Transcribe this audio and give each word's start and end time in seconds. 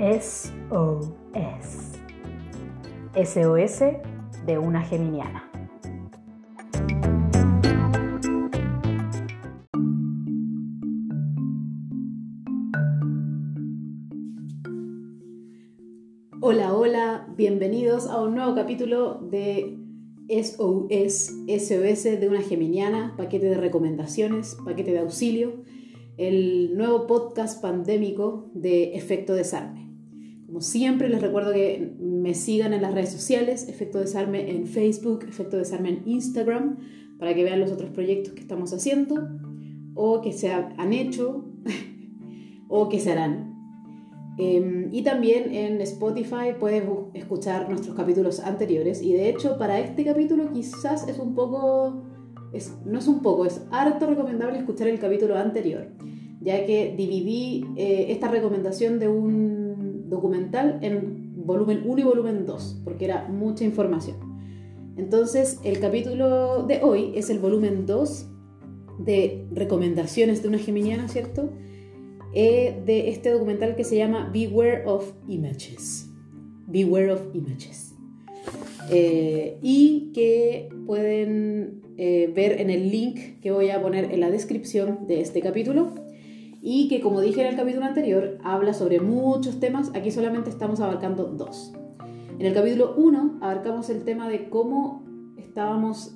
SOS. 0.00 0.52
SOS 3.14 3.80
de 4.46 4.58
una 4.58 4.80
geminiana. 4.80 5.44
Hola, 16.40 16.72
hola, 16.72 17.28
bienvenidos 17.36 18.06
a 18.06 18.22
un 18.22 18.36
nuevo 18.36 18.54
capítulo 18.54 19.20
de 19.30 19.76
SOS, 20.30 21.34
SOS 21.46 22.04
de 22.04 22.26
una 22.26 22.40
geminiana, 22.40 23.14
paquete 23.18 23.50
de 23.50 23.58
recomendaciones, 23.58 24.56
paquete 24.64 24.92
de 24.92 25.00
auxilio, 25.00 25.62
el 26.16 26.74
nuevo 26.74 27.06
podcast 27.06 27.60
pandémico 27.60 28.50
de 28.54 28.94
Efecto 28.96 29.34
Desarme. 29.34 29.89
Como 30.50 30.62
siempre, 30.62 31.08
les 31.08 31.22
recuerdo 31.22 31.52
que 31.52 31.94
me 32.00 32.34
sigan 32.34 32.72
en 32.72 32.82
las 32.82 32.92
redes 32.92 33.12
sociales, 33.12 33.68
Efecto 33.68 34.00
Desarme 34.00 34.50
en 34.50 34.66
Facebook, 34.66 35.24
Efecto 35.28 35.56
Desarme 35.56 35.90
en 35.90 36.02
Instagram, 36.06 36.78
para 37.20 37.36
que 37.36 37.44
vean 37.44 37.60
los 37.60 37.70
otros 37.70 37.90
proyectos 37.90 38.32
que 38.32 38.40
estamos 38.40 38.72
haciendo 38.72 39.28
o 39.94 40.20
que 40.20 40.32
se 40.32 40.50
han 40.50 40.92
hecho 40.92 41.44
o 42.68 42.88
que 42.88 42.98
se 42.98 43.12
harán. 43.12 43.54
Em, 44.38 44.88
y 44.90 45.02
también 45.02 45.54
en 45.54 45.80
Spotify 45.82 46.56
puedes 46.58 46.82
escuchar 47.14 47.68
nuestros 47.68 47.94
capítulos 47.94 48.40
anteriores. 48.40 49.02
Y 49.02 49.12
de 49.12 49.28
hecho, 49.28 49.56
para 49.56 49.78
este 49.78 50.04
capítulo 50.04 50.50
quizás 50.52 51.06
es 51.06 51.20
un 51.20 51.36
poco, 51.36 52.02
es, 52.52 52.74
no 52.84 52.98
es 52.98 53.06
un 53.06 53.20
poco, 53.20 53.46
es 53.46 53.62
harto 53.70 54.08
recomendable 54.08 54.58
escuchar 54.58 54.88
el 54.88 54.98
capítulo 54.98 55.38
anterior, 55.38 55.92
ya 56.40 56.66
que 56.66 56.92
dividí 56.96 57.66
eh, 57.76 58.06
esta 58.08 58.26
recomendación 58.26 58.98
de 58.98 59.06
un 59.06 59.59
documental 60.10 60.78
en 60.82 61.46
volumen 61.46 61.82
1 61.86 62.00
y 62.00 62.04
volumen 62.04 62.44
2, 62.44 62.82
porque 62.84 63.06
era 63.06 63.28
mucha 63.28 63.64
información. 63.64 64.16
Entonces, 64.96 65.60
el 65.64 65.80
capítulo 65.80 66.64
de 66.64 66.80
hoy 66.82 67.12
es 67.14 67.30
el 67.30 67.38
volumen 67.38 67.86
2 67.86 68.26
de 68.98 69.46
recomendaciones 69.52 70.42
de 70.42 70.48
una 70.48 70.58
geminiana, 70.58 71.08
¿cierto? 71.08 71.48
Eh, 72.34 72.80
de 72.84 73.08
este 73.08 73.30
documental 73.30 73.74
que 73.76 73.84
se 73.84 73.96
llama 73.96 74.30
Beware 74.32 74.84
of 74.86 75.12
Images. 75.26 76.10
Beware 76.66 77.12
of 77.12 77.22
Images. 77.34 77.94
Eh, 78.90 79.58
y 79.62 80.10
que 80.12 80.68
pueden 80.86 81.82
eh, 81.96 82.30
ver 82.34 82.60
en 82.60 82.70
el 82.70 82.90
link 82.90 83.40
que 83.40 83.52
voy 83.52 83.70
a 83.70 83.80
poner 83.80 84.12
en 84.12 84.20
la 84.20 84.30
descripción 84.30 85.06
de 85.06 85.20
este 85.20 85.40
capítulo. 85.40 85.94
Y 86.62 86.88
que, 86.88 87.00
como 87.00 87.20
dije 87.20 87.40
en 87.40 87.48
el 87.48 87.56
capítulo 87.56 87.86
anterior, 87.86 88.38
habla 88.42 88.74
sobre 88.74 89.00
muchos 89.00 89.60
temas. 89.60 89.90
Aquí 89.94 90.10
solamente 90.10 90.50
estamos 90.50 90.80
abarcando 90.80 91.24
dos. 91.24 91.72
En 92.38 92.46
el 92.46 92.54
capítulo 92.54 92.94
1 92.96 93.38
abarcamos 93.40 93.90
el 93.90 94.04
tema 94.04 94.28
de 94.28 94.48
cómo 94.48 95.04
estábamos, 95.36 96.14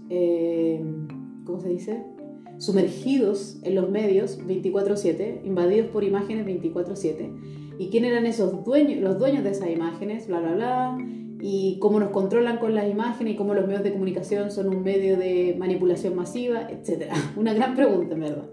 ¿cómo 1.44 1.60
se 1.60 1.68
dice? 1.68 2.14
sumergidos 2.58 3.58
en 3.62 3.74
los 3.74 3.90
medios 3.90 4.38
24/7, 4.46 5.40
invadidos 5.44 5.88
por 5.88 6.04
imágenes 6.04 6.46
24/7, 6.46 7.32
y 7.78 7.88
quién 7.88 8.04
eran 8.04 8.26
esos 8.26 8.64
dueños, 8.64 9.00
los 9.00 9.18
dueños 9.18 9.44
de 9.44 9.50
esas 9.50 9.70
imágenes, 9.70 10.28
bla, 10.28 10.40
bla, 10.40 10.54
bla, 10.54 10.98
y 11.40 11.78
cómo 11.80 12.00
nos 12.00 12.10
controlan 12.10 12.58
con 12.58 12.74
las 12.74 12.88
imágenes 12.88 13.34
y 13.34 13.36
cómo 13.36 13.54
los 13.54 13.66
medios 13.66 13.82
de 13.82 13.92
comunicación 13.92 14.50
son 14.50 14.68
un 14.68 14.82
medio 14.82 15.16
de 15.16 15.56
manipulación 15.58 16.14
masiva, 16.14 16.68
etc. 16.70 17.12
Una 17.36 17.52
gran 17.52 17.74
pregunta, 17.74 18.14
en 18.14 18.20
verdad. 18.20 18.48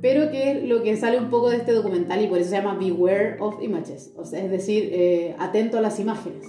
Pero 0.00 0.30
que 0.30 0.52
es 0.52 0.68
lo 0.68 0.82
que 0.82 0.96
sale 0.96 1.18
un 1.18 1.28
poco 1.28 1.50
de 1.50 1.56
este 1.56 1.72
documental 1.72 2.22
y 2.22 2.26
por 2.26 2.38
eso 2.38 2.50
se 2.50 2.56
llama 2.56 2.74
Beware 2.74 3.36
of 3.38 3.62
Images, 3.62 4.14
o 4.16 4.24
sea, 4.24 4.42
es 4.42 4.50
decir, 4.50 4.88
eh, 4.92 5.36
atento 5.38 5.76
a 5.76 5.82
las 5.82 6.00
imágenes, 6.00 6.46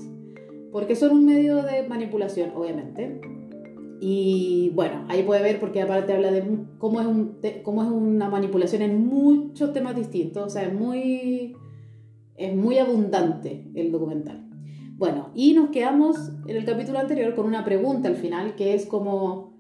porque 0.71 0.95
son 0.95 1.11
un 1.11 1.25
medio 1.25 1.61
de 1.63 1.87
manipulación, 1.87 2.51
obviamente. 2.55 3.19
Y 3.99 4.71
bueno, 4.73 5.05
ahí 5.09 5.21
puede 5.21 5.43
ver 5.43 5.59
porque 5.59 5.81
aparte 5.81 6.13
habla 6.13 6.31
de 6.31 6.43
cómo 6.79 7.01
es, 7.01 7.61
cómo 7.61 7.83
es 7.83 7.89
una 7.89 8.29
manipulación 8.29 8.81
en 8.81 9.05
muchos 9.05 9.73
temas 9.73 9.95
distintos, 9.95 10.43
o 10.43 10.49
sea, 10.49 10.63
es 10.63 10.73
muy, 10.73 11.55
es 12.35 12.55
muy 12.55 12.79
abundante 12.79 13.69
el 13.75 13.91
documental. 13.91 14.47
Bueno, 14.97 15.29
y 15.33 15.53
nos 15.53 15.69
quedamos 15.69 16.31
en 16.47 16.55
el 16.55 16.63
capítulo 16.63 16.99
anterior 16.99 17.35
con 17.35 17.47
una 17.47 17.65
pregunta 17.65 18.07
al 18.07 18.15
final, 18.15 18.55
que 18.55 18.75
es 18.75 18.85
como 18.85 19.50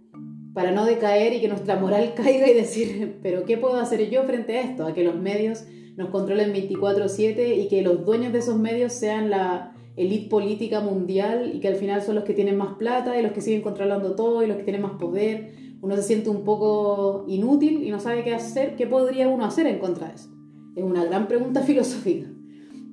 para 0.53 0.71
no 0.71 0.85
decaer 0.85 1.33
y 1.33 1.41
que 1.41 1.47
nuestra 1.47 1.77
moral 1.77 2.13
caiga 2.15 2.49
y 2.49 2.53
decir, 2.53 3.19
pero 3.21 3.45
¿qué 3.45 3.57
puedo 3.57 3.75
hacer 3.77 4.09
yo 4.09 4.23
frente 4.23 4.57
a 4.57 4.61
esto? 4.61 4.85
A 4.85 4.93
que 4.93 5.03
los 5.03 5.15
medios 5.15 5.63
nos 5.95 6.09
controlen 6.09 6.53
24/7 6.53 7.57
y 7.57 7.67
que 7.67 7.81
los 7.81 8.05
dueños 8.05 8.33
de 8.33 8.39
esos 8.39 8.57
medios 8.57 8.93
sean 8.93 9.29
la, 9.29 9.71
elite 9.95 10.29
política 10.29 10.79
mundial 10.81 11.51
y 11.53 11.59
que 11.59 11.67
al 11.67 11.75
final 11.75 12.01
son 12.01 12.15
los 12.15 12.23
que 12.23 12.33
tienen 12.33 12.57
más 12.57 12.75
plata 12.75 13.19
y 13.19 13.23
los 13.23 13.31
que 13.31 13.41
siguen 13.41 13.61
controlando 13.61 14.15
todo 14.15 14.43
y 14.43 14.47
los 14.47 14.57
que 14.57 14.63
tienen 14.63 14.81
más 14.81 14.93
poder. 14.93 15.53
Uno 15.81 15.95
se 15.95 16.03
siente 16.03 16.29
un 16.29 16.43
poco 16.43 17.25
inútil 17.27 17.83
y 17.83 17.89
no 17.89 17.99
sabe 17.99 18.23
qué 18.23 18.33
hacer, 18.33 18.75
qué 18.75 18.87
podría 18.87 19.27
uno 19.27 19.45
hacer 19.45 19.67
en 19.67 19.79
contra 19.79 20.07
de 20.07 20.15
eso. 20.15 20.29
Es 20.75 20.83
una 20.83 21.03
gran 21.03 21.27
pregunta 21.27 21.61
filosófica. 21.63 22.27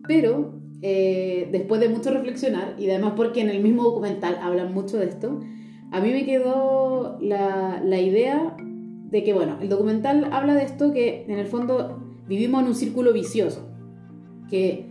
Pero 0.07 0.55
eh, 0.83 1.49
después 1.53 1.81
de 1.81 1.89
mucho 1.89 2.11
reflexionar, 2.11 2.77
y 2.79 2.89
además 2.89 3.13
porque 3.17 3.41
en 3.41 3.51
el 3.51 3.63
mismo 3.63 3.83
documental 3.83 4.39
hablan 4.43 4.73
mucho 4.73 4.97
de 4.97 5.07
esto, 5.07 5.41
a 5.91 6.01
mí 6.01 6.11
me 6.11 6.25
quedó 6.25 7.19
la, 7.21 8.01
idea 8.01 8.57
de 8.59 9.25
que, 9.25 9.33
bueno, 9.33 9.59
el 9.61 9.69
documental 9.69 10.29
habla 10.33 10.55
de 10.55 10.65
esto 10.65 10.93
que 10.93 11.25
en 11.25 11.39
el 11.39 11.47
fondo 11.47 12.03
vivimos 12.27 12.63
en 12.63 12.69
un 12.69 12.75
círculo 12.75 13.13
vicioso, 13.13 13.69
que 14.51 14.87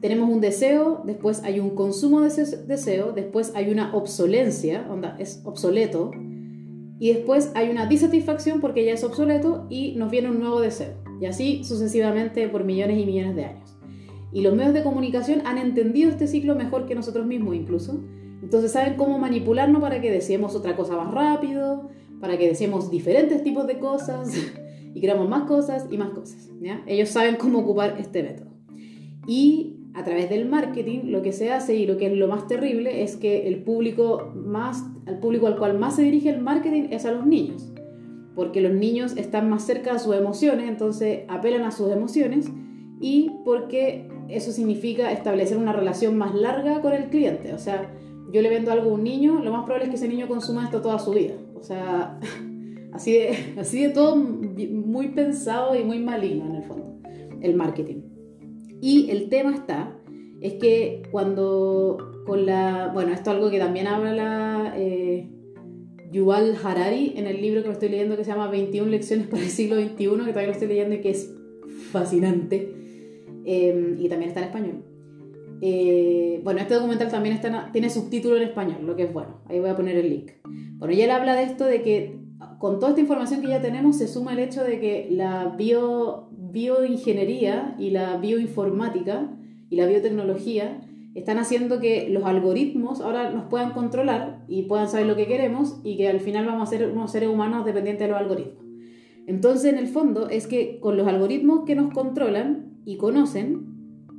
tenemos 0.00 0.28
un 0.30 0.40
deseo, 0.40 1.02
después 1.04 1.42
hay 1.44 1.60
un 1.60 1.70
consumo 1.70 2.20
de 2.20 2.28
ese 2.28 2.64
deseo, 2.66 3.12
después 3.12 3.52
hay 3.54 3.70
una 3.70 3.94
obsolencia, 3.94 4.86
onda, 4.90 5.16
es 5.18 5.42
obsoleto, 5.44 6.10
y 7.00 7.14
después 7.14 7.50
hay 7.54 7.70
una 7.70 7.86
disatisfacción 7.86 8.60
porque 8.60 8.84
ya 8.84 8.92
es 8.92 9.02
obsoleto 9.04 9.66
y 9.70 9.94
nos 9.96 10.10
viene 10.10 10.30
un 10.30 10.38
nuevo 10.38 10.60
deseo. 10.60 10.94
Y 11.18 11.24
así 11.24 11.64
sucesivamente 11.64 12.46
por 12.48 12.64
millones 12.64 12.98
y 12.98 13.06
millones 13.06 13.36
de 13.36 13.46
años. 13.46 13.74
Y 14.32 14.42
los 14.42 14.54
medios 14.54 14.74
de 14.74 14.82
comunicación 14.82 15.40
han 15.46 15.56
entendido 15.56 16.10
este 16.10 16.26
ciclo 16.26 16.54
mejor 16.54 16.86
que 16.86 16.94
nosotros 16.94 17.26
mismos 17.26 17.56
incluso. 17.56 18.04
Entonces 18.42 18.72
saben 18.72 18.94
cómo 18.96 19.18
manipularnos 19.18 19.80
para 19.80 20.00
que 20.00 20.10
deseemos 20.10 20.54
otra 20.54 20.76
cosa 20.76 20.96
más 20.96 21.12
rápido, 21.12 21.90
para 22.20 22.38
que 22.38 22.48
deseemos 22.48 22.90
diferentes 22.90 23.42
tipos 23.42 23.66
de 23.66 23.78
cosas 23.78 24.32
y 24.94 25.00
creamos 25.00 25.28
más 25.28 25.44
cosas 25.44 25.86
y 25.90 25.98
más 25.98 26.10
cosas. 26.10 26.50
¿ya? 26.60 26.82
Ellos 26.86 27.08
saben 27.10 27.36
cómo 27.36 27.60
ocupar 27.60 27.96
este 27.98 28.22
método. 28.22 28.50
Y 29.26 29.80
a 29.94 30.04
través 30.04 30.30
del 30.30 30.48
marketing 30.48 31.10
lo 31.10 31.22
que 31.22 31.32
se 31.32 31.52
hace 31.52 31.74
y 31.74 31.86
lo 31.86 31.96
que 31.96 32.06
es 32.06 32.12
lo 32.12 32.28
más 32.28 32.46
terrible 32.46 33.02
es 33.02 33.16
que 33.16 33.48
el 33.48 33.62
público 33.62 34.32
más 34.34 34.84
al 35.06 35.18
público 35.18 35.46
al 35.46 35.56
cual 35.56 35.78
más 35.78 35.96
se 35.96 36.02
dirige 36.02 36.30
el 36.30 36.40
marketing 36.40 36.88
es 36.90 37.04
a 37.06 37.12
los 37.12 37.26
niños 37.26 37.72
porque 38.36 38.60
los 38.60 38.72
niños 38.72 39.16
están 39.16 39.50
más 39.50 39.64
cerca 39.64 39.92
de 39.92 39.98
sus 39.98 40.14
emociones 40.14 40.68
entonces 40.68 41.20
apelan 41.28 41.62
a 41.62 41.72
sus 41.72 41.90
emociones 41.90 42.48
y 43.00 43.32
porque 43.44 44.08
eso 44.28 44.52
significa 44.52 45.10
establecer 45.10 45.56
una 45.56 45.72
relación 45.72 46.16
más 46.16 46.34
larga 46.34 46.80
con 46.82 46.92
el 46.92 47.08
cliente 47.10 47.52
o 47.52 47.58
sea 47.58 47.92
yo 48.32 48.42
le 48.42 48.50
vendo 48.50 48.72
algo 48.72 48.90
a 48.90 48.94
un 48.94 49.04
niño 49.04 49.42
lo 49.42 49.52
más 49.52 49.64
probable 49.64 49.84
es 49.84 49.90
que 49.90 49.96
ese 49.96 50.08
niño 50.08 50.28
consuma 50.28 50.64
esto 50.64 50.80
toda 50.80 50.98
su 50.98 51.12
vida 51.12 51.34
o 51.54 51.62
sea 51.62 52.18
así 52.92 53.12
de 53.12 53.54
así 53.58 53.82
de 53.82 53.90
todo 53.90 54.16
muy 54.16 55.08
pensado 55.08 55.78
y 55.78 55.84
muy 55.84 55.98
maligno 55.98 56.46
en 56.46 56.56
el 56.56 56.62
fondo 56.64 56.98
el 57.40 57.54
marketing 57.54 58.10
y 58.80 59.10
el 59.10 59.28
tema 59.28 59.54
está, 59.54 59.94
es 60.40 60.54
que 60.54 61.02
cuando 61.10 62.22
con 62.26 62.46
la, 62.46 62.90
bueno, 62.94 63.12
esto 63.12 63.30
es 63.30 63.36
algo 63.36 63.50
que 63.50 63.58
también 63.58 63.86
habla 63.86 64.14
la, 64.14 64.74
eh, 64.76 65.28
Yuval 66.10 66.56
Harari 66.62 67.12
en 67.16 67.26
el 67.26 67.40
libro 67.40 67.62
que 67.62 67.68
me 67.68 67.74
estoy 67.74 67.90
leyendo 67.90 68.16
que 68.16 68.24
se 68.24 68.30
llama 68.30 68.50
21 68.50 68.90
lecciones 68.90 69.26
para 69.28 69.42
el 69.42 69.50
siglo 69.50 69.76
XXI, 69.76 69.94
que 69.96 70.06
todavía 70.08 70.46
lo 70.46 70.52
estoy 70.52 70.68
leyendo 70.68 70.94
y 70.94 71.00
que 71.00 71.10
es 71.10 71.32
fascinante, 71.92 72.74
eh, 73.44 73.96
y 73.98 74.08
también 74.08 74.30
está 74.30 74.40
en 74.40 74.46
español. 74.46 74.84
Eh, 75.62 76.40
bueno, 76.42 76.60
este 76.60 76.74
documental 76.74 77.10
también 77.10 77.40
tiene 77.72 77.90
subtítulo 77.90 78.36
en 78.36 78.44
español, 78.44 78.86
lo 78.86 78.96
que 78.96 79.04
es 79.04 79.12
bueno. 79.12 79.40
Ahí 79.46 79.60
voy 79.60 79.70
a 79.70 79.76
poner 79.76 79.96
el 79.96 80.08
link. 80.08 80.32
Bueno, 80.78 80.94
y 80.94 81.02
él 81.02 81.10
habla 81.10 81.34
de 81.34 81.44
esto 81.44 81.64
de 81.66 81.82
que 81.82 82.18
con 82.58 82.78
toda 82.78 82.90
esta 82.90 83.00
información 83.00 83.40
que 83.40 83.48
ya 83.48 83.60
tenemos 83.60 83.98
se 83.98 84.08
suma 84.08 84.32
el 84.32 84.38
hecho 84.38 84.62
de 84.64 84.80
que 84.80 85.08
la 85.10 85.54
bio, 85.56 86.28
bioingeniería 86.32 87.74
y 87.78 87.90
la 87.90 88.16
bioinformática 88.16 89.30
y 89.68 89.76
la 89.76 89.86
biotecnología 89.86 90.80
están 91.14 91.38
haciendo 91.38 91.80
que 91.80 92.08
los 92.08 92.24
algoritmos 92.24 93.00
ahora 93.00 93.30
nos 93.30 93.44
puedan 93.46 93.72
controlar 93.72 94.44
y 94.48 94.62
puedan 94.62 94.88
saber 94.88 95.06
lo 95.06 95.16
que 95.16 95.26
queremos 95.26 95.80
y 95.82 95.96
que 95.96 96.08
al 96.08 96.20
final 96.20 96.46
vamos 96.46 96.68
a 96.68 96.70
ser 96.70 96.88
unos 96.88 97.10
seres 97.10 97.28
humanos 97.28 97.64
dependientes 97.64 98.06
de 98.06 98.12
los 98.12 98.20
algoritmos. 98.20 98.64
Entonces, 99.26 99.72
en 99.72 99.78
el 99.78 99.86
fondo, 99.86 100.28
es 100.28 100.46
que 100.46 100.80
con 100.80 100.96
los 100.96 101.06
algoritmos 101.06 101.64
que 101.64 101.74
nos 101.74 101.92
controlan 101.92 102.80
y 102.84 102.96
conocen, 102.96 103.69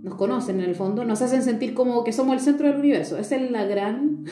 nos 0.01 0.15
conocen 0.15 0.59
en 0.59 0.65
el 0.65 0.75
fondo, 0.75 1.05
nos 1.05 1.21
hacen 1.21 1.43
sentir 1.43 1.73
como 1.73 2.03
que 2.03 2.11
somos 2.11 2.33
el 2.33 2.39
centro 2.39 2.67
del 2.67 2.77
universo. 2.77 3.17
Esa 3.17 3.35
es 3.35 3.51
la 3.51 3.65
gran, 3.65 4.25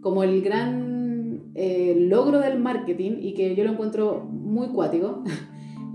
como 0.00 0.22
el 0.22 0.42
gran 0.42 1.52
eh, 1.54 1.96
logro 1.98 2.40
del 2.40 2.58
marketing 2.58 3.18
y 3.20 3.34
que 3.34 3.54
yo 3.56 3.64
lo 3.64 3.72
encuentro 3.72 4.24
muy 4.24 4.68
cuático 4.68 5.22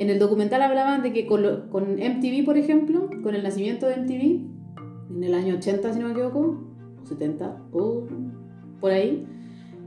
En 0.01 0.09
el 0.09 0.17
documental 0.17 0.63
hablaban 0.63 1.03
de 1.03 1.13
que 1.13 1.27
con, 1.27 1.43
MTV, 1.43 2.43
por 2.43 2.57
ejemplo, 2.57 3.07
con 3.21 3.35
el 3.35 3.43
nacimiento 3.43 3.85
de 3.85 3.97
MTV, 3.97 5.15
en 5.15 5.23
el 5.23 5.35
año 5.35 5.55
80, 5.57 5.93
si 5.93 5.99
no 5.99 6.07
me 6.07 6.13
equivoco, 6.13 6.57
o 7.03 7.05
70, 7.05 7.57
o 7.71 8.07
por 8.79 8.91
ahí, 8.91 9.27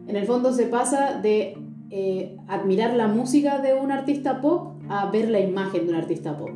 en 0.06 0.14
el 0.14 0.24
fondo 0.24 0.52
se 0.52 0.66
pasa 0.66 1.20
de 1.20 1.56
eh, 1.90 2.36
admirar 2.46 2.94
la 2.94 3.08
música 3.08 3.60
de 3.60 3.74
un 3.74 3.90
artista 3.90 4.40
pop 4.40 4.74
a 4.88 5.10
ver 5.10 5.30
la 5.30 5.40
imagen 5.40 5.86
de 5.86 5.92
un 5.92 5.98
artista 5.98 6.36
pop. 6.36 6.50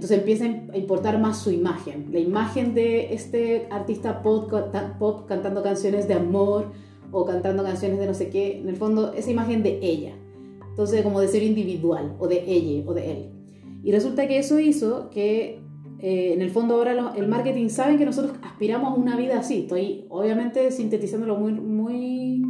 Entonces 0.00 0.16
empieza 0.16 0.46
a 0.46 0.78
importar 0.78 1.20
más 1.20 1.42
su 1.42 1.50
imagen, 1.50 2.06
la 2.10 2.20
imagen 2.20 2.72
de 2.72 3.12
este 3.12 3.68
artista 3.70 4.22
pop, 4.22 4.50
pop 4.98 5.26
cantando 5.28 5.62
canciones 5.62 6.08
de 6.08 6.14
amor 6.14 6.72
o 7.12 7.26
cantando 7.26 7.62
canciones 7.62 7.98
de 7.98 8.06
no 8.06 8.14
sé 8.14 8.30
qué, 8.30 8.60
en 8.60 8.68
el 8.70 8.76
fondo 8.76 9.12
esa 9.12 9.30
imagen 9.30 9.62
de 9.62 9.78
ella. 9.82 10.14
Entonces 10.70 11.02
como 11.02 11.20
de 11.20 11.28
ser 11.28 11.42
individual 11.42 12.16
o 12.18 12.28
de 12.28 12.42
ella 12.50 12.82
o 12.88 12.94
de 12.94 13.12
él. 13.12 13.30
Y 13.84 13.92
resulta 13.92 14.26
que 14.26 14.38
eso 14.38 14.58
hizo 14.58 15.10
que 15.10 15.60
eh, 15.98 16.32
en 16.32 16.40
el 16.40 16.48
fondo 16.48 16.76
ahora 16.76 17.12
el 17.14 17.28
marketing 17.28 17.68
sabe 17.68 17.98
que 17.98 18.06
nosotros 18.06 18.38
aspiramos 18.40 18.92
a 18.92 18.94
una 18.94 19.18
vida 19.18 19.38
así. 19.38 19.64
Estoy 19.64 20.06
obviamente 20.08 20.70
sintetizándolo 20.70 21.36
muy, 21.36 21.52
muy 21.52 22.42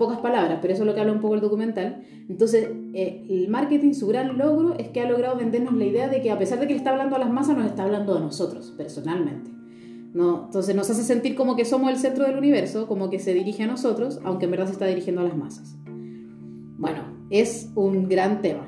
pocas 0.00 0.18
palabras, 0.18 0.58
pero 0.60 0.72
eso 0.72 0.82
es 0.82 0.86
lo 0.86 0.94
que 0.94 1.00
habla 1.00 1.12
un 1.12 1.20
poco 1.20 1.34
el 1.34 1.40
documental. 1.40 2.02
Entonces, 2.28 2.68
eh, 2.94 3.24
el 3.28 3.48
marketing, 3.48 3.92
su 3.92 4.08
gran 4.08 4.36
logro 4.38 4.74
es 4.78 4.88
que 4.88 5.00
ha 5.00 5.08
logrado 5.08 5.36
vendernos 5.36 5.74
la 5.74 5.84
idea 5.84 6.08
de 6.08 6.22
que 6.22 6.32
a 6.32 6.38
pesar 6.38 6.58
de 6.58 6.66
que 6.66 6.72
le 6.72 6.78
está 6.78 6.90
hablando 6.90 7.14
a 7.14 7.18
las 7.18 7.30
masas, 7.30 7.56
nos 7.56 7.66
está 7.66 7.84
hablando 7.84 8.16
a 8.16 8.20
nosotros, 8.20 8.72
personalmente. 8.76 9.50
¿no? 10.14 10.46
Entonces 10.46 10.74
nos 10.74 10.90
hace 10.90 11.04
sentir 11.04 11.36
como 11.36 11.54
que 11.54 11.64
somos 11.64 11.90
el 11.90 11.98
centro 11.98 12.24
del 12.24 12.36
universo, 12.36 12.88
como 12.88 13.10
que 13.10 13.18
se 13.18 13.34
dirige 13.34 13.62
a 13.62 13.66
nosotros, 13.66 14.18
aunque 14.24 14.46
en 14.46 14.50
verdad 14.52 14.66
se 14.66 14.72
está 14.72 14.86
dirigiendo 14.86 15.20
a 15.20 15.24
las 15.24 15.36
masas. 15.36 15.76
Bueno, 16.78 17.02
es 17.28 17.70
un 17.74 18.08
gran 18.08 18.40
tema, 18.42 18.66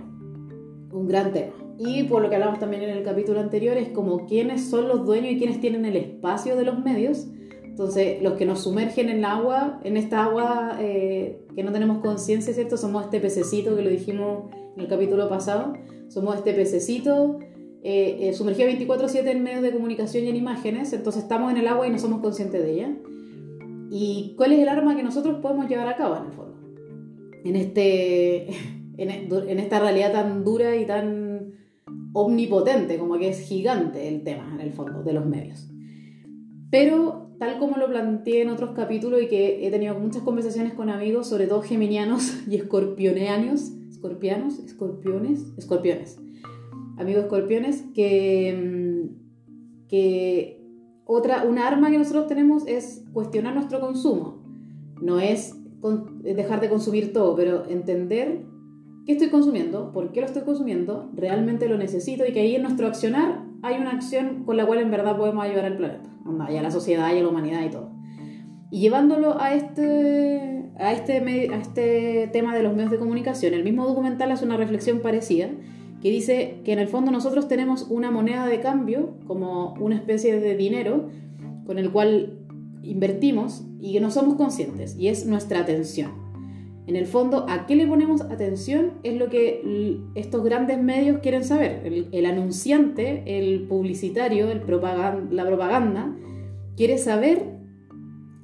un 0.92 1.08
gran 1.08 1.32
tema. 1.32 1.54
Y 1.78 2.04
por 2.04 2.22
lo 2.22 2.28
que 2.28 2.36
hablamos 2.36 2.58
también 2.58 2.82
en 2.82 2.90
el 2.90 3.02
capítulo 3.02 3.40
anterior, 3.40 3.76
es 3.76 3.88
como 3.88 4.26
quiénes 4.26 4.68
son 4.68 4.86
los 4.86 5.04
dueños 5.06 5.32
y 5.32 5.38
quiénes 5.38 5.60
tienen 5.60 5.86
el 5.86 5.96
espacio 5.96 6.54
de 6.56 6.64
los 6.64 6.78
medios 6.78 7.26
entonces, 7.72 8.20
los 8.22 8.34
que 8.34 8.44
nos 8.44 8.60
sumergen 8.64 9.08
en 9.08 9.18
el 9.18 9.24
agua, 9.24 9.80
en 9.82 9.96
esta 9.96 10.24
agua 10.24 10.76
eh, 10.78 11.40
que 11.54 11.62
no 11.62 11.72
tenemos 11.72 12.02
conciencia, 12.02 12.52
¿cierto? 12.52 12.76
Somos 12.76 13.06
este 13.06 13.18
pececito 13.18 13.74
que 13.74 13.80
lo 13.80 13.88
dijimos 13.88 14.50
en 14.76 14.82
el 14.82 14.88
capítulo 14.88 15.26
pasado. 15.30 15.72
Somos 16.08 16.36
este 16.36 16.52
pececito 16.52 17.38
eh, 17.82 18.28
eh 18.28 18.32
sumergido 18.34 18.68
24/7 18.68 19.26
en 19.30 19.42
medios 19.42 19.62
de 19.62 19.72
comunicación 19.72 20.24
y 20.24 20.28
en 20.28 20.36
imágenes. 20.36 20.92
Entonces, 20.92 21.22
estamos 21.22 21.50
en 21.50 21.56
el 21.56 21.66
agua 21.66 21.86
y 21.86 21.90
no 21.90 21.98
somos 21.98 22.20
conscientes 22.20 22.62
de 22.62 22.72
ella. 22.74 22.94
¿Y 23.90 24.34
cuál 24.36 24.52
es 24.52 24.58
el 24.60 24.68
arma 24.68 24.94
que 24.94 25.02
nosotros 25.02 25.38
podemos 25.40 25.66
llevar 25.66 25.88
a 25.88 25.96
cabo 25.96 26.18
en 26.18 26.26
el 26.26 26.32
fondo? 26.32 26.58
En, 27.42 27.56
este, 27.56 28.48
en, 28.98 29.10
en 29.10 29.58
esta 29.58 29.80
realidad 29.80 30.12
tan 30.12 30.44
dura 30.44 30.76
y 30.76 30.84
tan 30.84 31.54
omnipotente, 32.12 32.98
como 32.98 33.16
que 33.16 33.30
es 33.30 33.40
gigante 33.40 34.08
el 34.08 34.24
tema 34.24 34.50
en 34.52 34.60
el 34.60 34.74
fondo 34.74 35.02
de 35.02 35.14
los 35.14 35.24
medios. 35.24 35.71
Pero 36.72 37.28
tal 37.38 37.58
como 37.58 37.76
lo 37.76 37.86
planteé 37.86 38.40
en 38.40 38.48
otros 38.48 38.70
capítulos 38.70 39.20
y 39.22 39.28
que 39.28 39.66
he 39.66 39.70
tenido 39.70 39.94
muchas 39.94 40.22
conversaciones 40.22 40.72
con 40.72 40.88
amigos, 40.88 41.28
sobre 41.28 41.46
todo 41.46 41.60
geminianos 41.60 42.42
y 42.48 42.56
escorpioneanos, 42.56 43.72
escorpianos, 43.90 44.58
escorpiones, 44.58 45.52
escorpiones, 45.58 46.18
amigos 46.96 47.24
escorpiones, 47.24 47.84
que, 47.94 48.58
mm, 48.58 49.86
que 49.86 50.62
otra, 51.04 51.44
una 51.44 51.68
arma 51.68 51.90
que 51.90 51.98
nosotros 51.98 52.26
tenemos 52.26 52.66
es 52.66 53.04
cuestionar 53.12 53.54
nuestro 53.54 53.78
consumo. 53.78 54.42
No 55.02 55.20
es 55.20 55.54
dejar 56.22 56.62
de 56.62 56.70
consumir 56.70 57.12
todo, 57.12 57.36
pero 57.36 57.66
entender 57.68 58.46
qué 59.04 59.12
estoy 59.12 59.28
consumiendo, 59.28 59.92
por 59.92 60.10
qué 60.12 60.20
lo 60.20 60.26
estoy 60.26 60.44
consumiendo, 60.44 61.10
realmente 61.14 61.68
lo 61.68 61.76
necesito 61.76 62.24
y 62.26 62.32
que 62.32 62.40
ahí 62.40 62.54
en 62.54 62.62
nuestro 62.62 62.86
accionar 62.86 63.41
hay 63.62 63.76
una 63.76 63.92
acción 63.92 64.42
con 64.44 64.56
la 64.56 64.66
cual 64.66 64.80
en 64.80 64.90
verdad 64.90 65.16
podemos 65.16 65.44
ayudar 65.44 65.64
al 65.64 65.76
planeta 65.76 66.10
y 66.50 66.56
a 66.56 66.62
la 66.62 66.70
sociedad 66.70 67.14
y 67.14 67.20
la 67.20 67.28
humanidad 67.28 67.64
y 67.64 67.70
todo. 67.70 67.90
Y 68.70 68.80
llevándolo 68.80 69.40
a 69.40 69.54
este, 69.54 70.70
a, 70.78 70.92
este, 70.92 71.50
a 71.52 71.58
este 71.58 72.30
tema 72.32 72.54
de 72.54 72.62
los 72.62 72.74
medios 72.74 72.90
de 72.90 72.98
comunicación, 72.98 73.54
el 73.54 73.64
mismo 73.64 73.86
documental 73.86 74.32
hace 74.32 74.44
una 74.44 74.56
reflexión 74.56 75.00
parecida 75.00 75.48
que 76.00 76.10
dice 76.10 76.60
que 76.64 76.72
en 76.72 76.80
el 76.80 76.88
fondo 76.88 77.12
nosotros 77.12 77.46
tenemos 77.48 77.86
una 77.88 78.10
moneda 78.10 78.46
de 78.46 78.60
cambio, 78.60 79.14
como 79.26 79.74
una 79.74 79.94
especie 79.94 80.40
de 80.40 80.56
dinero, 80.56 81.10
con 81.64 81.78
el 81.78 81.92
cual 81.92 82.38
invertimos 82.82 83.64
y 83.78 83.92
que 83.92 84.00
no 84.00 84.10
somos 84.10 84.34
conscientes, 84.34 84.96
y 84.98 85.08
es 85.08 85.26
nuestra 85.26 85.60
atención. 85.60 86.31
En 86.86 86.96
el 86.96 87.06
fondo, 87.06 87.46
¿a 87.48 87.66
qué 87.66 87.76
le 87.76 87.86
ponemos 87.86 88.22
atención? 88.22 88.94
Es 89.04 89.16
lo 89.16 89.28
que 89.28 90.00
estos 90.14 90.42
grandes 90.42 90.82
medios 90.82 91.18
quieren 91.20 91.44
saber. 91.44 92.08
El, 92.10 92.26
anunciante, 92.26 93.22
el 93.26 93.68
publicitario, 93.68 94.48
la 94.48 95.46
propaganda, 95.46 96.16
quiere 96.76 96.98
saber 96.98 97.56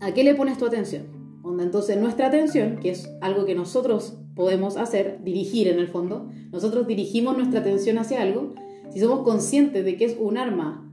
a 0.00 0.14
qué 0.14 0.22
le 0.22 0.34
pones 0.34 0.58
tu 0.58 0.66
atención. 0.66 1.18
Entonces, 1.60 1.96
nuestra 1.98 2.28
atención, 2.28 2.76
que 2.76 2.90
es 2.90 3.10
algo 3.20 3.44
que 3.44 3.54
nosotros 3.54 4.18
podemos 4.36 4.76
hacer, 4.76 5.18
dirigir 5.24 5.66
en 5.66 5.80
el 5.80 5.88
fondo, 5.88 6.28
nosotros 6.52 6.86
dirigimos 6.86 7.36
nuestra 7.36 7.60
atención 7.60 7.98
hacia 7.98 8.22
algo, 8.22 8.54
si 8.90 9.00
somos 9.00 9.22
conscientes 9.22 9.84
de 9.84 9.96
que 9.96 10.04
es 10.04 10.16
un 10.20 10.38
arma, 10.38 10.88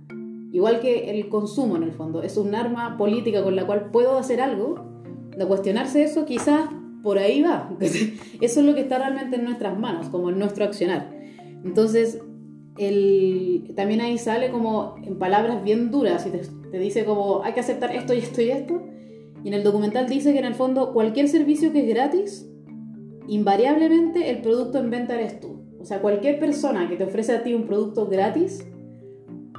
igual 0.51 0.80
que 0.80 1.12
el 1.12 1.30
consumo 1.30 1.75
en 1.75 1.83
el 1.83 1.92
fondo, 1.92 2.24
es 2.24 2.38
un 2.38 2.56
arma 2.56 2.97
política 2.97 3.44
con 3.44 3.56
la 3.56 3.68
cual 3.68 3.92
puedo 3.92 4.18
hacer 4.18 4.42
algo, 4.42 4.75
de 5.38 5.45
cuestionarse 5.45 6.03
eso, 6.03 6.25
quizás 6.25 6.69
por 7.06 7.19
ahí 7.19 7.44
va. 7.44 7.69
Eso 8.42 8.60
es 8.60 8.66
lo 8.66 8.74
que 8.74 8.81
está 8.81 8.98
realmente 8.98 9.36
en 9.36 9.46
nuestras 9.46 9.78
manos, 9.78 10.10
como 10.10 10.31
en 10.31 10.40
nuestro 10.40 10.66
accionar. 10.66 11.16
Entonces, 11.63 12.19
el, 12.80 13.72
también 13.75 14.02
ahí 14.02 14.18
sale 14.18 14.50
como 14.50 14.96
en 15.04 15.19
palabras 15.19 15.63
bien 15.63 15.92
duras 15.92 16.25
y 16.25 16.31
te, 16.31 16.80
dice 16.80 17.06
como 17.06 17.44
hay 17.44 17.54
que 17.54 17.60
aceptar 17.60 17.96
esto 17.96 18.16
y 18.16 18.18
esto 18.18 18.42
y 18.42 18.50
esto. 18.50 18.81
Y 19.44 19.50
en 19.50 19.54
el 19.54 19.63
documental 19.63 20.10
dice 20.10 20.34
que 20.34 20.40
en 20.40 20.46
el 20.46 20.56
fondo 20.56 20.94
cualquier 20.94 21.28
servicio 21.28 21.72
que 21.72 21.81
es 21.81 21.88
gratis, 21.88 22.50
invariablemente 23.28 24.31
el 24.31 24.42
producto 24.42 24.80
en 24.80 24.90
venta 24.90 25.13
eres 25.13 25.40
tú. 25.40 25.62
O 25.80 25.86
sea, 25.86 26.02
cualquier 26.02 26.40
persona 26.40 26.90
que 26.90 26.96
te 26.96 27.04
ofrece 27.04 27.36
a 27.36 27.44
ti 27.44 27.54
un 27.54 27.68
producto 27.68 28.07
gratis, 28.07 28.66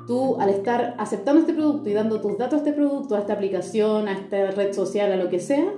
tú 0.08 0.36
al 0.40 0.48
estar 0.48 0.96
aceptando 0.98 1.42
este 1.42 1.54
producto 1.54 1.88
y 1.88 1.92
dando 1.92 2.20
tus 2.20 2.36
datos 2.38 2.54
a 2.54 2.56
este 2.56 2.72
producto, 2.72 3.14
a 3.14 3.20
esta 3.20 3.34
aplicación, 3.34 4.08
a 4.08 4.14
esta 4.14 4.50
red 4.50 4.72
social, 4.72 5.12
a 5.12 5.16
lo 5.16 5.28
que 5.28 5.38
sea, 5.38 5.72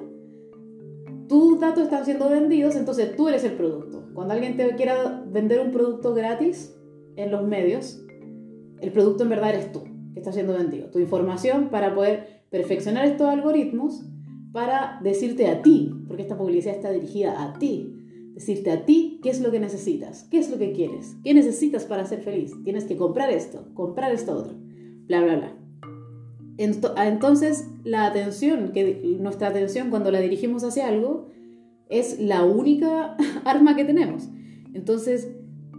tus 1.28 1.60
datos 1.60 1.84
están 1.84 2.04
siendo 2.04 2.28
vendidos, 2.30 2.74
entonces 2.76 3.14
tú 3.16 3.28
eres 3.28 3.44
el 3.44 3.52
producto. 3.52 4.08
Cuando 4.14 4.34
alguien 4.34 4.56
te 4.56 4.74
quiera 4.74 5.24
vender 5.30 5.60
un 5.60 5.70
producto 5.70 6.14
gratis 6.14 6.74
en 7.16 7.30
los 7.30 7.46
medios, 7.46 8.04
el 8.80 8.92
producto 8.92 9.24
en 9.24 9.28
verdad 9.30 9.50
eres 9.50 9.72
tú 9.72 9.84
que 10.12 10.20
está 10.20 10.32
siendo 10.32 10.54
vendido. 10.54 10.90
Tu 10.90 10.98
información 10.98 11.68
para 11.68 11.94
poder 11.94 12.42
perfeccionar 12.50 13.06
estos 13.06 13.28
algoritmos 13.28 14.04
para 14.52 14.98
decirte 15.02 15.46
a 15.48 15.62
ti, 15.62 15.92
porque 16.06 16.22
esta 16.22 16.38
publicidad 16.38 16.74
está 16.74 16.90
dirigida 16.90 17.42
a 17.42 17.58
ti, 17.58 17.94
decirte 18.34 18.70
a 18.70 18.86
ti 18.86 19.20
qué 19.22 19.30
es 19.30 19.40
lo 19.40 19.50
que 19.50 19.60
necesitas, 19.60 20.24
qué 20.30 20.38
es 20.38 20.50
lo 20.50 20.58
que 20.58 20.72
quieres, 20.72 21.16
qué 21.22 21.34
necesitas 21.34 21.84
para 21.84 22.06
ser 22.06 22.22
feliz. 22.22 22.52
Tienes 22.64 22.84
que 22.84 22.96
comprar 22.96 23.30
esto, 23.30 23.66
comprar 23.74 24.12
esto 24.12 24.34
otro, 24.36 24.54
bla, 25.06 25.22
bla, 25.22 25.36
bla. 25.36 25.57
Ah, 26.96 27.06
entonces, 27.06 27.68
la 27.84 28.06
atención, 28.06 28.72
que 28.72 29.16
nuestra 29.20 29.48
atención 29.48 29.90
cuando 29.90 30.10
la 30.10 30.20
dirigimos 30.20 30.64
hacia 30.64 30.88
algo, 30.88 31.28
es 31.88 32.18
la 32.18 32.44
única 32.44 33.16
arma 33.44 33.76
que 33.76 33.84
tenemos. 33.84 34.28
Entonces, 34.74 35.28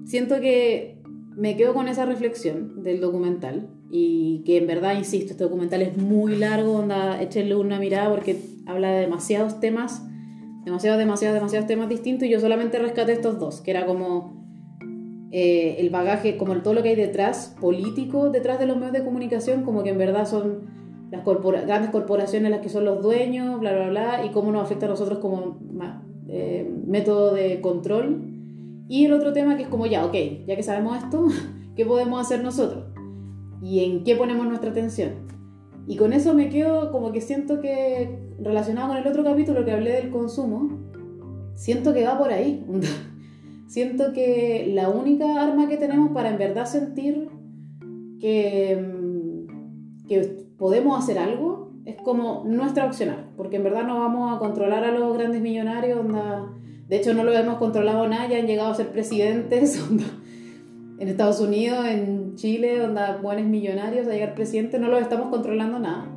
siento 0.05 0.39
que 0.39 1.01
me 1.35 1.57
quedo 1.57 1.73
con 1.73 1.87
esa 1.87 2.05
reflexión 2.05 2.83
del 2.83 3.01
documental 3.01 3.69
y 3.91 4.43
que 4.45 4.57
en 4.57 4.67
verdad, 4.67 4.97
insisto, 4.97 5.31
este 5.31 5.43
documental 5.43 5.81
es 5.81 5.97
muy 5.97 6.35
largo, 6.35 6.73
onda, 6.73 7.21
échenle 7.21 7.55
una 7.55 7.79
mirada 7.79 8.09
porque 8.09 8.37
habla 8.65 8.91
de 8.91 9.01
demasiados 9.01 9.59
temas, 9.59 10.03
demasiados, 10.63 10.97
demasiados, 10.97 11.35
demasiados 11.35 11.67
temas 11.67 11.89
distintos 11.89 12.27
y 12.27 12.31
yo 12.31 12.39
solamente 12.39 12.79
rescaté 12.79 13.13
estos 13.13 13.39
dos, 13.39 13.61
que 13.61 13.71
era 13.71 13.85
como 13.85 14.38
eh, 15.31 15.75
el 15.79 15.89
bagaje, 15.89 16.37
como 16.37 16.55
todo 16.57 16.73
lo 16.73 16.81
que 16.81 16.89
hay 16.89 16.95
detrás, 16.95 17.55
político, 17.61 18.29
detrás 18.29 18.59
de 18.59 18.65
los 18.65 18.77
medios 18.77 18.93
de 18.93 19.03
comunicación, 19.03 19.63
como 19.63 19.83
que 19.83 19.91
en 19.91 19.97
verdad 19.97 20.25
son 20.25 20.79
las 21.11 21.23
grandes 21.65 21.91
corporaciones 21.91 22.51
las 22.51 22.61
que 22.61 22.69
son 22.69 22.85
los 22.85 23.01
dueños, 23.01 23.59
bla, 23.59 23.73
bla, 23.73 23.89
bla, 23.89 24.25
y 24.25 24.29
cómo 24.29 24.51
nos 24.51 24.63
afecta 24.63 24.85
a 24.85 24.89
nosotros 24.89 25.19
como 25.19 25.59
eh, 26.27 26.69
método 26.85 27.33
de 27.33 27.61
control. 27.61 28.25
Y 28.87 29.05
el 29.05 29.13
otro 29.13 29.33
tema 29.33 29.55
que 29.55 29.63
es 29.63 29.69
como, 29.69 29.85
ya, 29.85 30.05
ok, 30.05 30.15
ya 30.47 30.55
que 30.55 30.63
sabemos 30.63 30.97
esto, 30.97 31.27
¿qué 31.75 31.85
podemos 31.85 32.21
hacer 32.21 32.43
nosotros? 32.43 32.85
¿Y 33.61 33.83
en 33.83 34.03
qué 34.03 34.15
ponemos 34.15 34.47
nuestra 34.47 34.71
atención? 34.71 35.27
Y 35.87 35.95
con 35.95 36.13
eso 36.13 36.33
me 36.33 36.49
quedo 36.49 36.91
como 36.91 37.11
que 37.11 37.21
siento 37.21 37.61
que, 37.61 38.33
relacionado 38.39 38.89
con 38.89 38.97
el 38.97 39.07
otro 39.07 39.23
capítulo 39.23 39.65
que 39.65 39.71
hablé 39.71 39.93
del 39.93 40.09
consumo, 40.11 40.79
siento 41.55 41.93
que 41.93 42.05
va 42.05 42.17
por 42.17 42.31
ahí. 42.31 42.65
Siento 43.69 44.13
que 44.13 44.71
la 44.73 44.89
única 44.89 45.39
arma 45.39 45.67
que 45.67 45.77
tenemos 45.77 46.09
para 46.09 46.31
en 46.31 46.39
verdad 46.39 46.65
sentir 46.65 47.29
que, 48.19 48.75
mm, 48.75 50.07
que 50.07 50.21
podemos 50.57 50.97
hacer 50.97 51.19
algo 51.19 51.69
es 51.85 51.95
como 51.97 52.45
nuestra 52.47 52.87
opcional, 52.87 53.29
porque 53.37 53.57
en 53.57 53.63
verdad 53.63 53.83
no 53.83 53.99
vamos 53.99 54.35
a 54.35 54.39
controlar 54.39 54.85
a 54.85 54.91
los 54.91 55.15
grandes 55.15 55.43
millonarios, 55.43 55.99
de 56.87 56.97
hecho 56.97 57.13
no 57.13 57.23
lo 57.23 57.31
hemos 57.31 57.59
controlado 57.59 58.07
nada, 58.07 58.27
ya 58.27 58.39
han 58.39 58.47
llegado 58.47 58.71
a 58.71 58.73
ser 58.73 58.87
presidentes, 58.87 59.79
en 60.97 61.07
Estados 61.07 61.39
Unidos, 61.39 61.85
en 61.85 62.33
Chile, 62.37 62.79
donde 62.79 63.01
buenos 63.21 63.45
millonarios 63.45 64.07
a 64.07 64.13
llegar 64.13 64.33
presidente, 64.33 64.79
no 64.79 64.87
los 64.87 64.99
estamos 64.99 65.29
controlando 65.29 65.77
nada. 65.77 66.09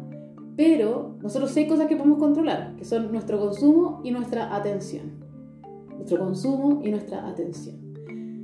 Pero 0.56 1.18
nosotros 1.21 1.50
sí 1.50 1.61
hay 1.61 1.68
cosas 1.68 1.87
que 1.87 1.97
podemos 1.97 2.18
controlar, 2.18 2.76
que 2.76 2.87
son 2.87 3.12
nuestro 3.12 3.38
consumo 3.38 4.00
y 4.04 4.11
nuestra 4.11 4.56
atención. 4.56 5.22
Nuestro 6.02 6.18
consumo 6.25 6.80
y 6.82 6.90
nuestra 6.90 7.28
atención. 7.28 7.76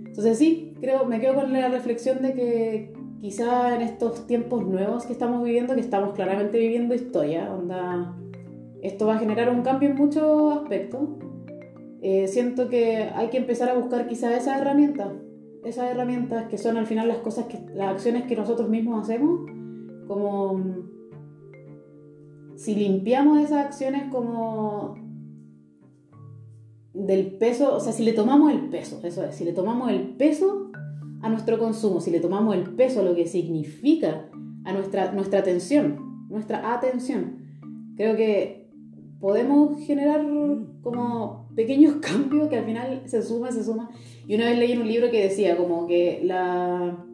Entonces 0.06 0.38
sí, 0.38 0.74
creo, 0.80 1.04
me 1.06 1.18
quedo 1.18 1.34
con 1.34 1.52
la 1.52 1.66
reflexión 1.66 2.22
de 2.22 2.34
que 2.34 2.92
quizá 3.20 3.74
en 3.74 3.82
estos 3.82 4.28
tiempos 4.28 4.64
nuevos 4.64 5.06
que 5.06 5.12
estamos 5.12 5.42
viviendo, 5.42 5.74
que 5.74 5.80
estamos 5.80 6.14
claramente 6.14 6.56
viviendo 6.56 6.94
historia, 6.94 7.52
onda, 7.52 8.14
esto 8.80 9.08
va 9.08 9.16
a 9.16 9.18
generar 9.18 9.50
un 9.50 9.62
cambio 9.62 9.90
en 9.90 9.96
muchos 9.96 10.56
aspectos. 10.56 11.00
Eh, 12.00 12.28
siento 12.28 12.68
que 12.68 13.10
hay 13.12 13.28
que 13.28 13.38
empezar 13.38 13.70
a 13.70 13.74
buscar 13.74 14.06
quizá 14.06 14.36
esas 14.36 14.60
herramientas, 14.60 15.08
esas 15.64 15.90
herramientas 15.90 16.46
que 16.46 16.58
son 16.58 16.76
al 16.76 16.86
final 16.86 17.08
las 17.08 17.18
cosas 17.18 17.46
que, 17.46 17.58
las 17.74 17.88
acciones 17.88 18.22
que 18.28 18.36
nosotros 18.36 18.68
mismos 18.68 19.02
hacemos, 19.02 19.50
como 20.06 20.62
si 22.54 22.76
limpiamos 22.76 23.40
esas 23.40 23.66
acciones 23.66 24.12
como 24.12 25.07
del 26.98 27.26
peso, 27.32 27.74
o 27.74 27.80
sea, 27.80 27.92
si 27.92 28.04
le 28.04 28.12
tomamos 28.12 28.52
el 28.52 28.68
peso, 28.68 29.00
eso 29.04 29.24
es, 29.24 29.34
si 29.34 29.44
le 29.44 29.52
tomamos 29.52 29.90
el 29.90 30.16
peso 30.16 30.70
a 31.22 31.28
nuestro 31.28 31.58
consumo, 31.58 32.00
si 32.00 32.10
le 32.10 32.20
tomamos 32.20 32.54
el 32.54 32.64
peso 32.74 33.00
a 33.00 33.02
lo 33.02 33.14
que 33.14 33.26
significa 33.26 34.28
a 34.64 34.72
nuestra, 34.72 35.12
nuestra 35.12 35.40
atención, 35.40 36.26
nuestra 36.28 36.74
atención, 36.74 37.38
creo 37.96 38.16
que 38.16 38.68
podemos 39.20 39.78
generar 39.80 40.24
como 40.82 41.48
pequeños 41.54 41.96
cambios 42.00 42.48
que 42.48 42.58
al 42.58 42.64
final 42.64 43.02
se 43.06 43.22
suma, 43.22 43.50
se 43.52 43.64
suma. 43.64 43.90
Y 44.26 44.34
una 44.34 44.46
vez 44.46 44.58
leí 44.58 44.72
en 44.72 44.80
un 44.80 44.88
libro 44.88 45.10
que 45.10 45.22
decía 45.22 45.56
como 45.56 45.86
que 45.86 46.20
la, 46.24 47.04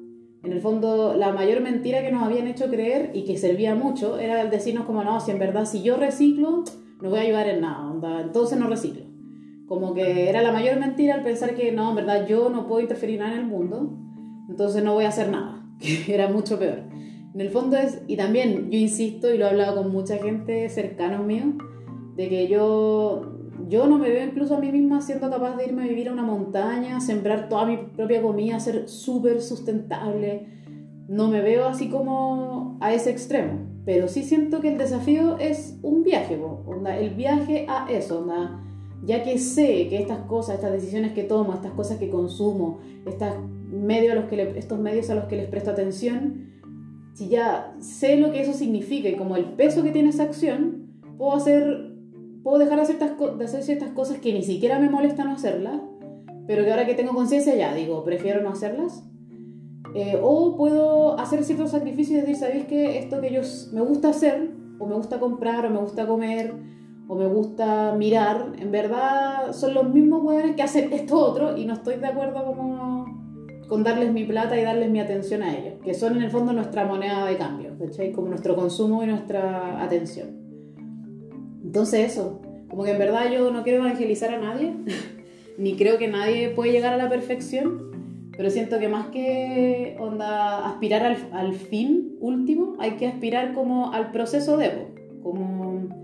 en 0.42 0.52
el 0.52 0.60
fondo 0.60 1.14
la 1.14 1.32
mayor 1.32 1.60
mentira 1.60 2.02
que 2.02 2.10
nos 2.10 2.22
habían 2.22 2.46
hecho 2.46 2.68
creer 2.68 3.10
y 3.14 3.24
que 3.24 3.38
servía 3.38 3.74
mucho 3.74 4.18
era 4.18 4.42
el 4.42 4.50
decirnos 4.50 4.84
como 4.84 5.04
no, 5.04 5.20
si 5.20 5.30
en 5.30 5.38
verdad 5.38 5.64
si 5.64 5.82
yo 5.82 5.96
reciclo 5.96 6.64
no 7.00 7.10
voy 7.10 7.18
a 7.18 7.22
ayudar 7.22 7.48
en 7.48 7.60
nada, 7.60 8.22
entonces 8.22 8.58
no 8.58 8.66
reciclo. 8.66 9.03
Como 9.74 9.92
que 9.92 10.28
era 10.28 10.40
la 10.40 10.52
mayor 10.52 10.78
mentira 10.78 11.14
al 11.14 11.24
pensar 11.24 11.56
que 11.56 11.72
no, 11.72 11.90
en 11.90 11.96
verdad 11.96 12.28
yo 12.28 12.48
no 12.48 12.68
puedo 12.68 12.80
interferir 12.80 13.18
nada 13.18 13.32
en 13.32 13.40
el 13.40 13.46
mundo, 13.46 13.92
entonces 14.48 14.84
no 14.84 14.94
voy 14.94 15.04
a 15.04 15.08
hacer 15.08 15.30
nada, 15.30 15.66
que 15.80 16.14
era 16.14 16.28
mucho 16.28 16.60
peor. 16.60 16.84
En 17.34 17.40
el 17.40 17.50
fondo 17.50 17.76
es, 17.76 18.00
y 18.06 18.16
también 18.16 18.70
yo 18.70 18.78
insisto 18.78 19.34
y 19.34 19.36
lo 19.36 19.46
he 19.46 19.48
hablado 19.48 19.82
con 19.82 19.90
mucha 19.90 20.18
gente 20.18 20.68
cercana 20.68 21.18
mío, 21.18 21.54
de 22.14 22.28
que 22.28 22.46
yo, 22.46 23.32
yo 23.68 23.88
no 23.88 23.98
me 23.98 24.10
veo 24.10 24.24
incluso 24.24 24.54
a 24.54 24.60
mí 24.60 24.70
misma 24.70 25.00
siendo 25.00 25.28
capaz 25.28 25.56
de 25.56 25.66
irme 25.66 25.82
a 25.82 25.88
vivir 25.88 26.08
a 26.08 26.12
una 26.12 26.22
montaña, 26.22 27.00
sembrar 27.00 27.48
toda 27.48 27.66
mi 27.66 27.76
propia 27.76 28.22
comida, 28.22 28.60
ser 28.60 28.88
súper 28.88 29.42
sustentable. 29.42 30.46
No 31.08 31.26
me 31.26 31.40
veo 31.40 31.66
así 31.66 31.88
como 31.88 32.78
a 32.80 32.94
ese 32.94 33.10
extremo, 33.10 33.58
pero 33.84 34.06
sí 34.06 34.22
siento 34.22 34.60
que 34.60 34.68
el 34.68 34.78
desafío 34.78 35.36
es 35.38 35.80
un 35.82 36.04
viaje, 36.04 36.40
onda, 36.40 36.96
el 36.96 37.10
viaje 37.10 37.66
a 37.68 37.90
eso, 37.90 38.20
onda, 38.20 38.60
ya 39.04 39.22
que 39.22 39.38
sé 39.38 39.88
que 39.88 39.98
estas 39.98 40.20
cosas, 40.20 40.56
estas 40.56 40.72
decisiones 40.72 41.12
que 41.12 41.24
tomo, 41.24 41.52
estas 41.52 41.72
cosas 41.72 41.98
que 41.98 42.10
consumo, 42.10 42.80
estos 43.06 43.28
medios 43.70 44.12
a 44.12 44.16
los 45.14 45.24
que, 45.24 45.36
les 45.36 45.48
presto 45.48 45.70
atención, 45.70 46.50
si 47.12 47.28
ya 47.28 47.74
sé 47.78 48.16
lo 48.16 48.32
que 48.32 48.40
eso 48.40 48.52
significa 48.52 49.08
y 49.08 49.16
como 49.16 49.36
el 49.36 49.44
peso 49.44 49.82
que 49.82 49.90
tiene 49.90 50.08
esa 50.08 50.24
acción, 50.24 50.88
puedo 51.18 51.34
hacer 51.34 51.94
puedo 52.42 52.58
dejar 52.58 52.76
de 52.76 52.82
hacer, 52.82 52.98
de 52.98 53.44
hacer 53.44 53.62
ciertas 53.62 53.90
cosas 53.92 54.18
que 54.18 54.32
ni 54.32 54.42
siquiera 54.42 54.78
me 54.78 54.90
molestan 54.90 55.28
hacerlas, 55.28 55.80
pero 56.46 56.62
que 56.62 56.70
ahora 56.70 56.86
que 56.86 56.94
tengo 56.94 57.14
conciencia 57.14 57.56
ya 57.56 57.74
digo, 57.74 58.04
prefiero 58.04 58.42
no 58.42 58.50
hacerlas. 58.50 59.02
Eh, 59.94 60.18
o 60.22 60.56
puedo 60.56 61.18
hacer 61.18 61.42
ciertos 61.44 61.70
sacrificios 61.70 62.18
y 62.18 62.20
decir, 62.20 62.36
¿sabéis 62.36 62.66
que 62.66 62.98
esto 62.98 63.20
que 63.20 63.32
yo 63.32 63.40
me 63.72 63.80
gusta 63.80 64.10
hacer, 64.10 64.50
o 64.78 64.86
me 64.86 64.94
gusta 64.94 65.18
comprar, 65.18 65.64
o 65.66 65.70
me 65.70 65.78
gusta 65.78 66.06
comer, 66.06 66.52
o 67.06 67.14
me 67.14 67.26
gusta 67.26 67.94
mirar, 67.96 68.52
en 68.58 68.72
verdad 68.72 69.52
son 69.52 69.74
los 69.74 69.92
mismos 69.92 70.22
hueones 70.22 70.56
que 70.56 70.62
hacen 70.62 70.92
esto 70.92 71.18
otro 71.18 71.56
y 71.56 71.66
no 71.66 71.74
estoy 71.74 71.96
de 71.96 72.06
acuerdo 72.06 72.44
como 72.44 73.04
con 73.68 73.82
darles 73.82 74.12
mi 74.12 74.24
plata 74.24 74.58
y 74.58 74.62
darles 74.62 74.90
mi 74.90 75.00
atención 75.00 75.42
a 75.42 75.56
ellos, 75.56 75.74
que 75.82 75.94
son 75.94 76.16
en 76.16 76.22
el 76.22 76.30
fondo 76.30 76.52
nuestra 76.52 76.84
moneda 76.84 77.26
de 77.26 77.36
cambio, 77.36 77.76
¿cachai? 77.78 78.12
Como 78.12 78.28
nuestro 78.28 78.54
consumo 78.54 79.02
y 79.02 79.06
nuestra 79.06 79.82
atención. 79.82 80.28
Entonces 81.62 82.12
eso, 82.12 82.40
como 82.68 82.84
que 82.84 82.92
en 82.92 82.98
verdad 82.98 83.30
yo 83.32 83.50
no 83.50 83.62
quiero 83.62 83.82
evangelizar 83.82 84.34
a 84.34 84.38
nadie, 84.38 84.74
ni 85.58 85.76
creo 85.76 85.98
que 85.98 86.08
nadie 86.08 86.50
puede 86.50 86.72
llegar 86.72 86.92
a 86.92 86.96
la 86.98 87.08
perfección, 87.08 88.30
pero 88.36 88.50
siento 88.50 88.78
que 88.78 88.88
más 88.88 89.08
que 89.08 89.96
onda 89.98 90.66
aspirar 90.66 91.02
al, 91.02 91.16
al 91.32 91.54
fin 91.54 92.16
último, 92.20 92.74
hay 92.78 92.92
que 92.92 93.06
aspirar 93.06 93.54
como 93.54 93.92
al 93.92 94.10
proceso 94.10 94.56
de, 94.56 94.88
como 95.22 96.03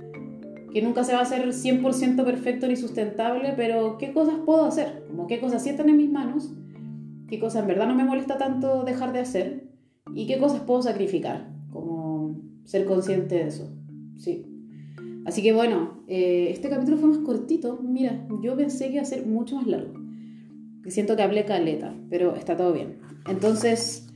que 0.73 0.83
nunca 0.83 1.05
se 1.05 1.13
va 1.13 1.21
a 1.21 1.23
hacer 1.23 1.49
100% 1.49 2.25
perfecto 2.25 2.69
ni 2.69 2.77
sustentable, 2.77 3.55
pero 3.57 3.99
qué 3.99 4.13
cosas 4.13 4.37
puedo 4.45 4.65
hacer, 4.65 5.05
como 5.09 5.27
qué 5.27 5.41
cosas 5.41 5.63
sí 5.63 5.71
están 5.71 5.89
en 5.89 5.97
mis 5.97 6.11
manos, 6.11 6.53
qué 7.29 7.39
cosas 7.39 7.63
en 7.63 7.69
verdad 7.69 7.89
no 7.89 7.95
me 7.95 8.05
molesta 8.05 8.39
tanto 8.39 8.85
dejar 8.85 9.13
de 9.13 9.21
hacer 9.21 9.69
y 10.15 10.27
qué 10.27 10.39
cosas 10.39 10.61
puedo 10.61 10.83
sacrificar, 10.83 11.49
como 11.73 12.41
ser 12.65 12.85
consciente 12.85 13.37
de 13.37 13.47
eso, 13.49 13.71
sí. 14.17 14.47
Así 15.27 15.43
que 15.43 15.53
bueno, 15.53 16.03
eh, 16.09 16.49
este 16.51 16.71
capítulo 16.71 16.97
fue 16.97 17.11
más 17.11 17.19
cortito. 17.19 17.79
Mira, 17.83 18.27
yo 18.43 18.57
pensé 18.57 18.87
que 18.87 18.95
iba 18.95 19.03
a 19.03 19.05
ser 19.05 19.27
mucho 19.27 19.57
más 19.57 19.67
largo. 19.67 19.93
Que 20.83 20.91
siento 20.91 21.15
que 21.15 21.23
hablé 21.23 21.45
caleta, 21.45 21.95
pero 22.09 22.35
está 22.35 22.57
todo 22.57 22.73
bien. 22.73 22.97
Entonces, 23.29 24.09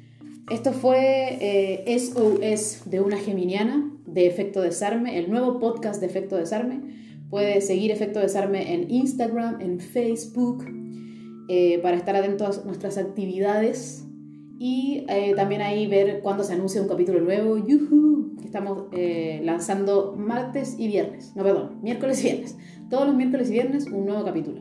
esto 0.51 0.73
fue 0.73 1.85
SOS 1.87 2.87
eh, 2.87 2.91
de 2.91 3.01
una 3.01 3.19
geminiana 3.19 3.94
de 4.15 4.27
Efecto 4.27 4.63
Desarme, 4.63 5.19
el 5.19 5.31
nuevo 5.31 5.59
podcast 5.59 6.01
de 6.01 6.07
Efecto 6.07 6.37
Desarme. 6.37 6.81
Puedes 7.29 7.67
seguir 7.67 7.91
Efecto 7.91 8.21
Desarme 8.21 8.73
en 8.73 8.91
Instagram, 8.91 9.61
en 9.61 9.81
Facebook, 9.81 10.65
eh, 11.49 11.79
para 11.83 11.97
estar 11.97 12.17
atentos 12.17 12.61
a 12.61 12.65
nuestras 12.65 12.97
actividades 12.97 14.07
y 14.59 15.05
también 15.37 15.61
ahí 15.61 15.87
ver 15.87 16.21
cuando 16.23 16.45
se 16.45 16.55
anuncia 16.55 16.81
un 16.81 16.89
capítulo 16.89 17.21
nuevo. 17.21 17.59
¡Yuhu! 17.59 18.15
estamos 18.55 18.85
eh, 18.93 19.41
lanzando 19.43 20.15
martes 20.17 20.77
y 20.79 20.87
viernes, 20.87 21.33
no, 21.35 21.43
perdón, 21.43 21.81
miércoles 21.83 22.21
y 22.21 22.29
viernes. 22.29 22.57
Todos 22.89 23.09
los 23.09 23.17
miércoles 23.17 23.51
y 23.51 23.53
viernes 23.53 23.87
un 23.87 24.07
nuevo 24.07 24.25
capítulo. 24.25 24.61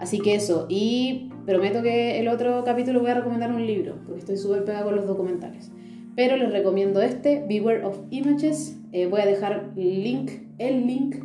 Así 0.00 0.18
que 0.18 0.34
eso, 0.34 0.66
y 0.68 1.30
prometo 1.46 1.82
que 1.82 2.18
el 2.18 2.26
otro 2.26 2.64
capítulo 2.64 3.00
voy 3.00 3.12
a 3.12 3.14
recomendar 3.14 3.52
un 3.52 3.64
libro, 3.64 4.00
porque 4.04 4.18
estoy 4.18 4.36
súper 4.36 4.64
pegada 4.64 4.84
con 4.84 4.96
los 4.96 5.06
documentales. 5.06 5.70
Pero 6.14 6.36
les 6.36 6.52
recomiendo 6.52 7.00
este, 7.00 7.44
Beware 7.48 7.84
of 7.84 7.98
Images. 8.10 8.78
Eh, 8.92 9.06
voy 9.06 9.20
a 9.22 9.26
dejar 9.26 9.72
link, 9.76 10.30
el 10.58 10.86
link 10.86 11.16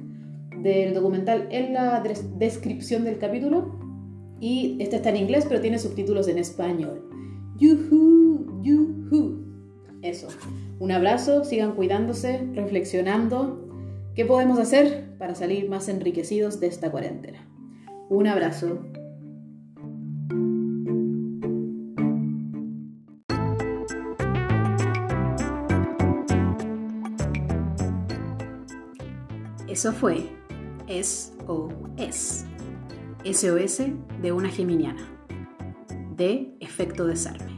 del 0.62 0.94
documental 0.94 1.48
en 1.52 1.74
la 1.74 2.02
descripción 2.38 3.04
del 3.04 3.18
capítulo. 3.18 3.78
Y 4.40 4.78
este 4.80 4.98
está 4.98 5.10
en 5.10 5.18
inglés, 5.18 5.46
pero 5.48 5.62
tiene 5.62 5.80
subtítulos 5.80 6.28
en 6.28 6.38
español. 6.38 7.04
Yuhu, 7.58 8.62
yuhu. 8.64 9.46
Eso. 10.02 10.28
Un 10.80 10.92
abrazo, 10.92 11.44
sigan 11.44 11.74
cuidándose, 11.74 12.48
reflexionando 12.54 13.68
qué 14.16 14.26
podemos 14.26 14.60
hacer 14.60 15.18
para 15.18 15.36
salir 15.36 15.70
más 15.70 15.90
enriquecidos 15.90 16.60
de 16.60 16.68
esta 16.68 16.92
cuarentena. 16.92 17.48
Un 18.10 18.28
abrazo. 18.28 18.80
Eso 29.78 29.94
fue 29.94 30.28
SOS. 30.88 32.46
SOS 33.24 33.82
de 34.24 34.32
una 34.32 34.50
geminiana. 34.50 35.08
De 36.16 36.52
efecto 36.60 37.06
desarme. 37.06 37.57